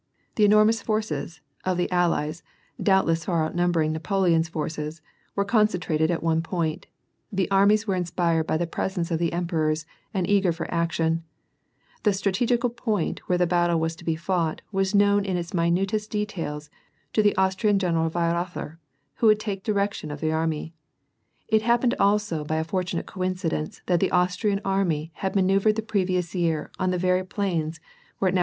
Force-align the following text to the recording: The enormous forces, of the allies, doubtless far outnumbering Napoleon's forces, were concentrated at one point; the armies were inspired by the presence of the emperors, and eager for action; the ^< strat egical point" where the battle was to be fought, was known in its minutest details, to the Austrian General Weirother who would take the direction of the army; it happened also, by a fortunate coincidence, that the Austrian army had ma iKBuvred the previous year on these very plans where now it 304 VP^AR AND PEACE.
The 0.33 0.45
enormous 0.45 0.81
forces, 0.81 1.41
of 1.63 1.77
the 1.77 1.91
allies, 1.91 2.41
doubtless 2.81 3.25
far 3.25 3.45
outnumbering 3.45 3.91
Napoleon's 3.91 4.49
forces, 4.49 4.99
were 5.35 5.45
concentrated 5.45 6.09
at 6.09 6.23
one 6.23 6.41
point; 6.41 6.87
the 7.31 7.47
armies 7.51 7.85
were 7.85 7.93
inspired 7.93 8.47
by 8.47 8.57
the 8.57 8.65
presence 8.65 9.11
of 9.11 9.19
the 9.19 9.31
emperors, 9.31 9.85
and 10.11 10.27
eager 10.27 10.51
for 10.51 10.65
action; 10.73 11.23
the 12.01 12.09
^< 12.11 12.13
strat 12.15 12.41
egical 12.47 12.71
point" 12.75 13.19
where 13.29 13.37
the 13.37 13.45
battle 13.45 13.79
was 13.79 13.95
to 13.97 14.03
be 14.03 14.15
fought, 14.15 14.63
was 14.71 14.95
known 14.95 15.23
in 15.23 15.37
its 15.37 15.53
minutest 15.53 16.09
details, 16.09 16.71
to 17.13 17.21
the 17.21 17.35
Austrian 17.37 17.77
General 17.77 18.09
Weirother 18.09 18.77
who 19.17 19.27
would 19.27 19.39
take 19.39 19.63
the 19.65 19.71
direction 19.71 20.09
of 20.09 20.19
the 20.19 20.31
army; 20.31 20.73
it 21.47 21.61
happened 21.61 21.93
also, 21.99 22.43
by 22.43 22.55
a 22.55 22.63
fortunate 22.63 23.05
coincidence, 23.05 23.83
that 23.85 23.99
the 23.99 24.09
Austrian 24.09 24.61
army 24.65 25.11
had 25.17 25.35
ma 25.35 25.43
iKBuvred 25.43 25.75
the 25.75 25.83
previous 25.83 26.33
year 26.33 26.71
on 26.79 26.89
these 26.89 26.99
very 26.99 27.23
plans 27.23 27.77
where 27.77 27.77
now 27.77 27.77
it 27.77 27.77
304 27.77 28.17
VP^AR 28.17 28.29
AND 28.29 28.35
PEACE. 28.37 28.39